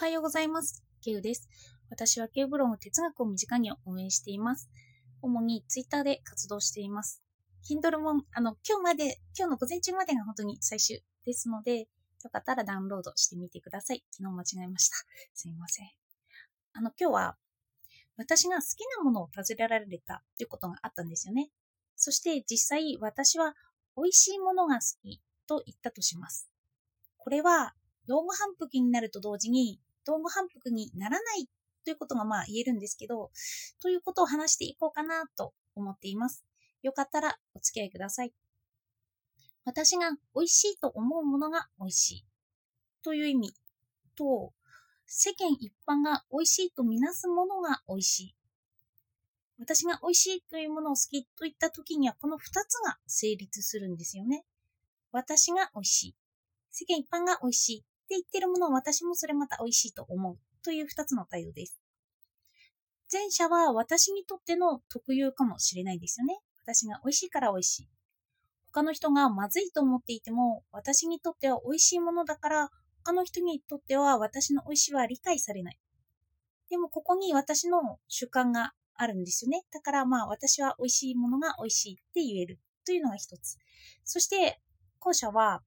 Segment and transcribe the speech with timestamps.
[0.00, 0.82] はようございます。
[1.04, 1.46] ケウです。
[1.90, 4.70] 私はケウブログ哲学を身近に運営しています。
[5.20, 7.22] 主にツイッターで活動しています。
[7.70, 11.86] Kindle も、あの、今日まで、今日の午前中までが本当に最終ですので、よ
[12.32, 14.02] かったらダウンロードしてみてください。
[14.10, 14.96] 昨日間違えました。
[15.34, 15.90] すいません。
[16.72, 17.36] あの、今日は、
[18.16, 21.50] 私が好きなものを尋ねられたということがあったんですよね。
[21.96, 23.54] そして実際私は
[23.98, 26.48] 美味しいものが好きと言ったとします。
[27.18, 27.74] これは
[28.08, 29.78] 道後反復になると同時に
[30.10, 31.46] 道後反復にならない
[31.84, 33.30] ということがまあ言えるんですけど、
[33.80, 36.44] ということを話していこうかなと思っています。
[36.82, 38.32] よかったらお付き合いください。
[39.64, 42.26] 私が美味しいと思うものが美味しい
[43.02, 43.54] という意味
[44.16, 44.52] と、
[45.06, 48.36] 世間一般が美味しいとみなすものが美味しい。
[49.58, 54.44] 私が美味しいというものを好きといった時にはこの2つが成立するんですよね。
[55.12, 56.16] 私が美味しい。
[56.70, 61.80] 世間一般が美味しいって言ってるものを私もそれまた美味しいと思うという2つの態度です。
[63.12, 66.40] 前者は私にとっての特有かもしれないですよね。
[66.64, 67.88] 私が美味しいから美味しい。
[68.72, 72.70] 他の人がまずいと思っていても私にとっては美味しいものだから
[73.04, 75.78] 他の人にとっては私の美味しいは理解されない。
[76.68, 79.62] でもここに私の主観があるんですよね。
[79.72, 83.56] だからまあ私は美味しいものが美味しいって言えるというのが一つ。
[84.02, 84.60] そして
[84.98, 85.62] 後者は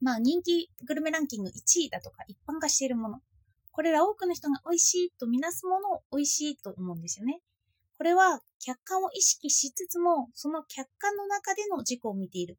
[0.00, 3.20] まあ人気グルメランキング1位だとか一般化しているもの。
[3.72, 7.40] これら多くの人が美味しいとみなすものを美味しいと思うんですよね。
[7.98, 12.58] これは客観を意識しつつもその客観の中での自己を見ている。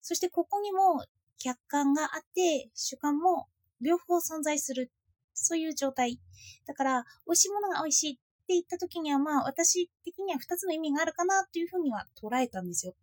[0.00, 1.04] そしてここにも
[1.38, 3.46] 客観があって主観も
[3.80, 4.90] 両方存在する。
[5.34, 6.20] そういう状態。
[6.66, 12.94] だから美味しいものが美味しいって言った時にはまあ私的には2つの意味があるかなというふうには捉えたんですよ。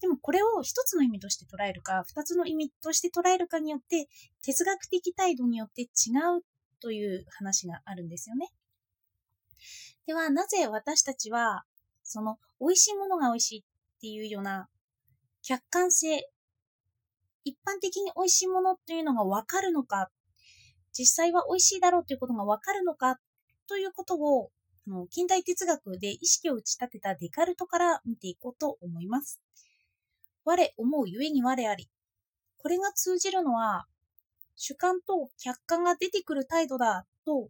[0.00, 4.08] でもこれを1つの意味として捉えるか2つの意味として捉えるかによって
[4.42, 5.86] 哲学的態度によって違
[6.38, 6.44] う
[6.80, 8.50] という話があるんですよね。
[10.06, 11.64] ではなぜ私たちは
[12.02, 14.68] その美味しいものが美味しいっていうような
[15.42, 16.28] 客観性
[17.44, 20.10] 一般的に美味しいものというのがわかるのか
[20.92, 23.18] 実際は美味しいだろうということがわかるのか
[23.68, 24.50] ということを
[24.88, 29.40] の近代哲学で意識を打ち立てたデカルトから見ていこうと思います。
[30.44, 31.88] 我思うゆえに我あり。
[32.56, 33.86] これが通じるのは
[34.56, 37.48] 主観と客観が出てくる態度だと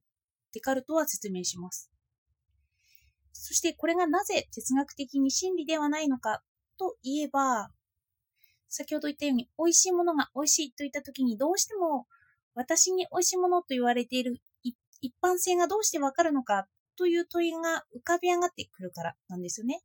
[0.52, 1.90] デカルトは説明します。
[3.32, 6.42] そしてこれがなぜ哲学的に真理ではないのか
[6.78, 7.70] といえば、
[8.68, 12.06] 先ほど言ったように美味しいものが美味しいと言った時にどうしても
[12.54, 14.36] 私に美味しいものと言われている
[15.00, 16.66] 一般性がどうしてわかるのか
[16.98, 19.80] という問いが浮かび上がってくるからなんですよね。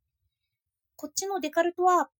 [0.96, 2.10] こっちのデカルトは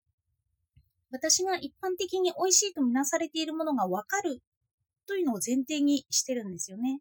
[1.11, 4.41] 私が一般的に美味しいとみなされているものがわかる
[5.07, 7.01] というのを前提にしてるんですよね。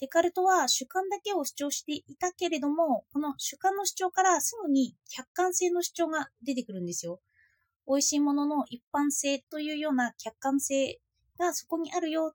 [0.00, 7.20] デカルトは主観だけを主張していたけれども、この主観の主張からすぐに客観性の主張が出てくるんですよ。
[7.86, 11.00] 美味しいものの一般性というような客観性
[11.38, 12.34] がそこにあるよ。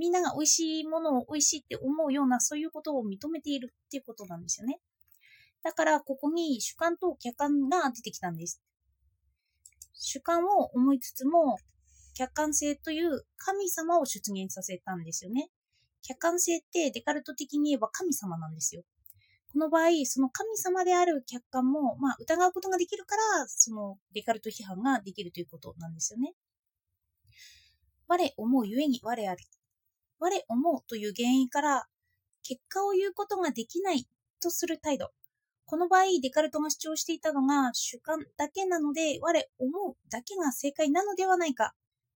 [0.00, 4.80] みんなが美味しいものを美味しいって思うようなそういうことを認めているっていうことなんですよね。
[5.62, 8.62] だからここに主観と客観が出てきたんです。
[9.92, 11.58] 主観を思いつつも
[12.14, 15.50] 客観性という神様を出現させたんですよね。
[16.02, 18.84] 客観性ってデカルト的に言えば神様なんですよ。
[19.52, 26.32] この場合、その神様である客観も、まあ、疑うことができるから、そのデカルト批判ができるということなんですよね。
[28.08, 29.44] 我思うゆえに我あり。
[30.20, 31.86] 我思うという原因から、
[32.42, 34.06] 結果を言うことができない
[34.40, 35.10] とする態度。
[35.64, 41.74] この場合、デカルトが主張していたのが主観だけなので、我思うだけが正解なのではないか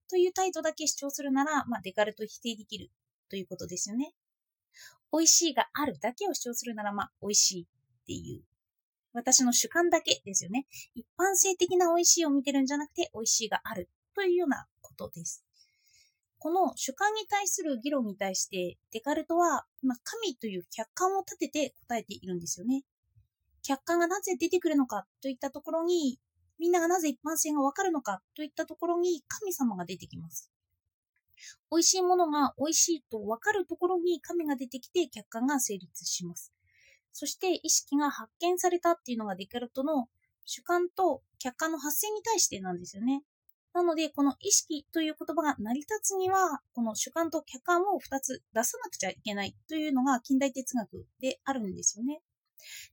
[0.09, 2.91] という態度だけ主張するなら、まあ、デカルト否定できる
[3.29, 4.13] ということですよね。
[5.11, 8.43] 美味しいがあるだけを主張するなら、まあ、美味しいっていう。
[9.13, 10.67] 私の主観だけですよね。
[10.93, 15.44] 一般性的な美味しいを見てるんじゃなくて、美味しいがあるというようなことです。
[16.45, 22.83] この主観に対する議論に対して、デカルトは、まあ、神という客観を立てて答えているんですよね。
[23.63, 26.19] 客観がなぜ出てくるのかといったところに、
[26.59, 30.51] みんながなぜ一般性がわかるのかといったところに神様が出てきます。
[31.71, 36.53] 美味しいものが美味しいと分かるところに神が出てきて客観が成立します。
[37.11, 40.09] そして意識が発見されたっていうのがデカルトの
[40.45, 43.23] 主観と客観の発生に対してなんですよね。
[43.75, 52.21] なので、この意識という言葉が成り立つには、この主観と客観を2つ出さなくちゃいけないというのが近代哲学であるんですよね。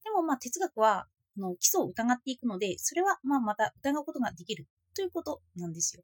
[0.03, 1.07] でもまあ哲学は
[1.37, 6.03] の基礎を疑っていくので、それはまあまた疑うことができるということなんですよ。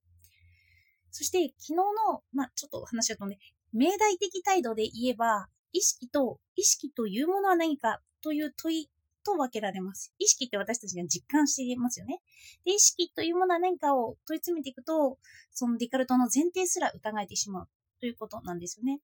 [1.10, 3.38] そして、昨日の、まあ、ちょっと話を飛んで、
[3.72, 8.90] 命題的態度で言えば、意識と、意識というものは何かという問い
[9.24, 10.12] と分けられます。
[10.18, 12.20] 意識って私たちが実感していますよね。
[12.64, 15.18] で、意識というものは何かを問い詰めていくと、
[15.52, 17.68] そのデカルトの前提すら疑えてしまう
[18.00, 19.00] ということなんですよね。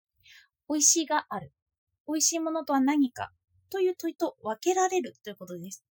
[0.69, 1.53] 美味しいがある。
[2.07, 3.33] 美味しいものとは何か
[3.71, 5.85] という問いと分けられるということです。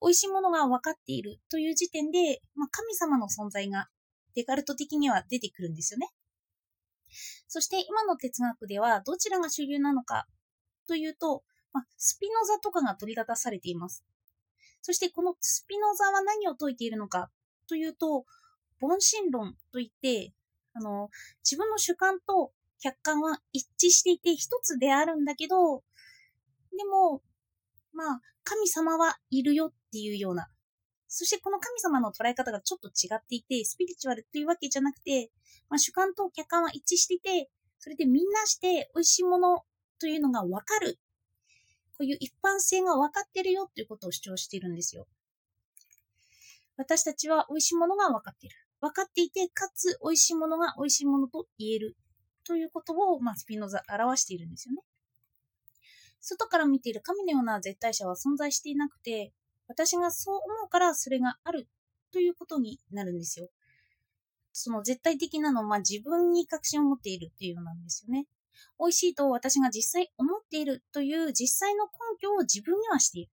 [0.00, 3.88] 美味しいものが分かっているという時点で、まあ、神様の存在が
[4.34, 6.08] デカルト的には出てくるんですよね。
[7.48, 10.26] そして今の哲学ではどちらが主流なのか
[10.86, 11.44] というと、
[11.74, 14.04] まあ、スピノザとかが取り立たされています。
[14.80, 17.30] そしてこのスピノザは何を説いているのか
[17.68, 18.24] というと、
[18.80, 20.32] 凡心論といって、
[20.72, 21.10] あの、
[21.42, 25.82] 自分の主観と客観は一致していて一つであるんだけど、
[26.76, 27.22] でも、
[27.92, 30.48] まあ、神様はいるよっていうような、
[31.08, 35.30] そしてこの神様の捉え方がちょっと違っていて、スピリチュアルというわけじゃなくて、
[35.70, 39.62] まあ、主観と客観は一致していて、それでみんなして美味しいもの
[39.98, 40.98] というのがわかる。
[42.04, 45.06] こういう一般性が分かってるよっていうことを主張しているんですよ。
[46.76, 48.56] 私たちは美味しいものが分かっている。
[48.80, 51.96] 分かっていて、かつ美味しいものが美味しいものと言える。
[52.46, 54.82] ということを、まあ、スピノザ表しているんですよね。
[56.20, 59.32] 外から見ている神のような絶対者は存在していなくて、
[59.66, 61.68] 私がそう思うからそれがある
[62.12, 63.48] ということになるんですよ。
[64.52, 68.26] その絶対的なのは、まあ、自分に確信を持っているっていうのなんですよね。
[68.78, 71.90] 美味しいと私が実際思っているという実際の根
[72.20, 73.30] 拠を自分にはしている。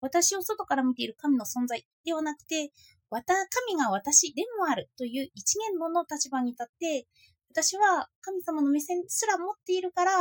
[0.00, 2.72] 私を外から見ている神の存在ではなくて、
[3.10, 7.06] 神が私でもあるという一元論の立場に立って、
[7.50, 10.12] 私は神様の目線すら持っているから、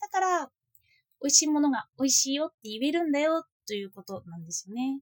[0.00, 0.50] だから、
[1.22, 5.00] 美味しいものが美味しいよって言えるんだよということなんですよね。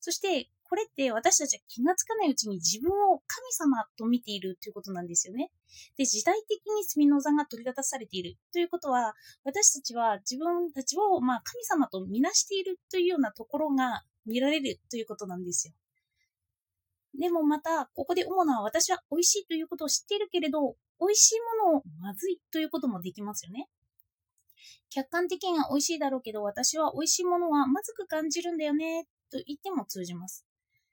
[0.00, 5.50] そして、これって私たちは気がつかないうちに自分を神様と見ているということなんですよね。
[5.96, 9.14] で、時代的に罪の座が取り立たされているということは、
[9.44, 15.74] 私たちは自分たちをまあ神様とみなしているというようなところが見られるということなんですよ。
[17.18, 23.68] でもまた、ここで思うのは私は美味しいということを知っているけれど、美味しいものをまずいということもできますよね。
[24.90, 30.44] 客観的には美味しいだろうけど、私は美味しいものはまずく感じるんだよね、と言っても通じます。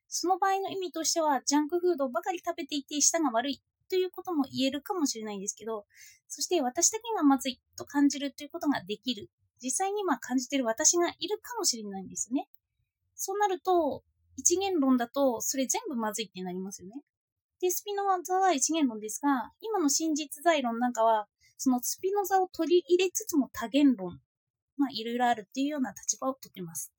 [0.08, 5.86] その場合の意味としては、ジャンクフードばかり食べていて舌が悪いということも言えるかもしれないんですけど、
[6.28, 9.30] そして私だけがまずいと感じるということができる。
[9.62, 12.48] 実際に今感じている私がいるかもしれないんですよね。
[13.16, 14.04] そうなると、
[14.36, 17.04] 一元論だと、それ全部まずいってなりますよね。
[17.62, 21.28] で、スピノザは一元論ですが、今の真実在論なんかは、
[21.58, 24.20] そのスピノザを取り入れつつも多元論、
[24.76, 26.92] まあ、いろいろあるっていうような立場をとってます。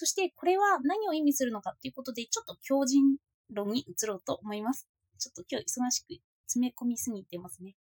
[0.00, 3.18] そして、これは何を意味するのかっていうことで、ちょっと強人
[3.50, 4.88] 論に移ろうと思います。
[5.18, 7.76] ちょっと今日忙しく詰め込みすぎてますね。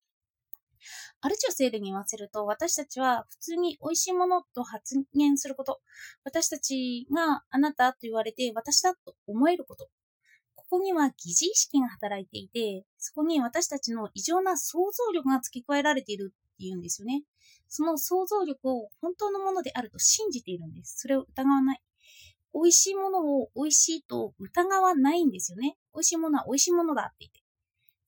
[1.21, 5.81] アルチューセールに言わせると、私たちは普通に美味しいものと発言すること、
[6.25, 9.89] 私たちがあなたと言われて私だと思えること、
[10.57, 17.23] ここには疑似意識が働いていて、そこに私たちの異常な想像力が付け加えられているっていうんですよね。
[17.69, 20.99] その想像力を本当のものであると信じているんです。
[20.99, 21.83] それを疑わない。
[22.55, 25.77] 美味しいものを美味しいと疑わないんですよね。
[25.95, 27.43] 美味しいものは美味しいものだって言って。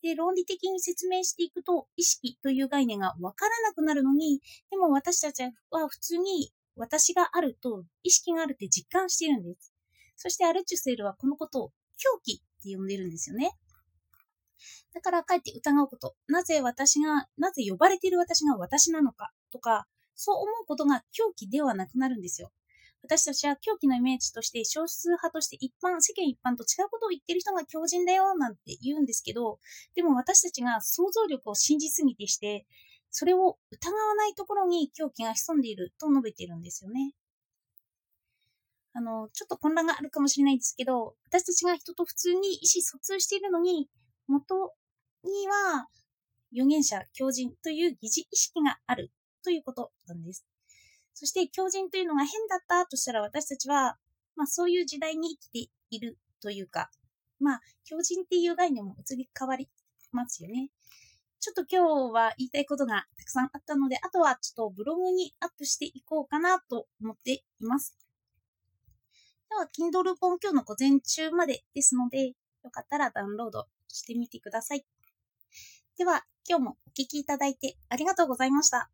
[0.03, 4.41] で、論理的に説明していくと、意識という概念がわからなくなるのに、
[4.71, 9.73] でも私たちは普通に私があると、意識があるって実感してるんです。
[10.17, 13.53] そしてアルチュセールはこのことを狂気って呼んでるんですよね。
[14.93, 16.15] だからかえって疑うこと。
[16.27, 22.51] なぜ私が、なぜ呼ばれている私が私なのかとか、そう思うことが狂気ではなくなるんですよ。
[23.03, 29.59] 私たちは狂気のイメージとして少数派として一般、世間一般と違うことを言ってる人が狂人だよなんて言うんですけど、
[29.95, 32.67] でも私たちが想像力を信じすぎてして、
[33.11, 37.13] それを疑わないところに狂気が潜んでいると述べているんですよね。
[38.93, 43.89] あの、ちょっと混乱があるかもしれないですけど、私たちが人と普通に意思疎通しているのに、
[44.27, 44.75] 元
[45.25, 45.87] には
[46.53, 49.11] 預言者、狂人という疑似意識がある
[49.45, 50.45] ということなんです。
[51.21, 53.99] そして狂人というのが変だったとしたら私たちは、
[54.37, 56.91] まあそういう時代に生きているというか、
[57.39, 59.69] まあ狂人っていう概念も移り変わり
[60.13, 60.71] ますよね。
[61.39, 67.99] ちょっと今日は言いたいことがたくさんあったので、あとはちょっとブログにアップしていこうかなと思っています。
[69.51, 74.87] では、Kindle 本今日の午前中までですので、よかったらダウンロードしてみてください。
[75.99, 78.91] では、今日もお聴きいただいてありがとうございました。